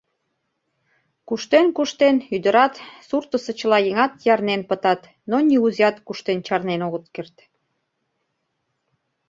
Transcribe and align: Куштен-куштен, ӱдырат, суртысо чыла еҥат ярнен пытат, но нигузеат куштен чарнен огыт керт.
Куштен-куштен, 1.27 2.15
ӱдырат, 2.35 2.73
суртысо 3.07 3.51
чыла 3.59 3.79
еҥат 3.89 4.13
ярнен 4.33 4.61
пытат, 4.69 5.01
но 5.29 5.35
нигузеат 5.47 5.97
куштен 6.05 6.39
чарнен 6.47 6.81
огыт 6.87 7.05
керт. 7.15 7.35